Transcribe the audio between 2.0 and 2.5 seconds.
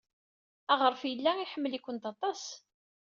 aṭas.